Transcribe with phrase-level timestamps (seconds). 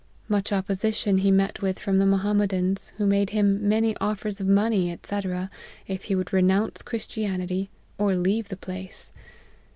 [0.27, 4.97] Much opposition he met with from the Mohammedans, who made him many offers of money,
[5.03, 5.19] &c.,
[5.85, 9.11] if he would re nounce Christianity, or leave the place.